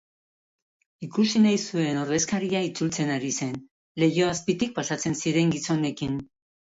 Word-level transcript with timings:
Ikusi 1.07 1.41
nahi 1.41 1.57
zuen 1.65 1.99
ordezkaria 2.03 2.61
itzultzen 2.69 3.11
ari 3.15 3.29
zen, 3.41 3.51
leiho 4.05 4.25
azpitik 4.31 4.73
pasatzen 4.79 5.19
ziren 5.21 5.53
gizonekin. 5.57 6.17